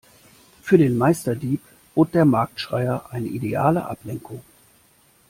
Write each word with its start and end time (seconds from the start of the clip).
Für 0.63 0.79
den 0.79 0.97
Meisterdieb 0.97 1.61
bot 1.93 2.15
der 2.15 2.25
Marktschreier 2.25 3.09
eine 3.11 3.27
ideale 3.27 3.85
Ablenkung. 3.85 4.41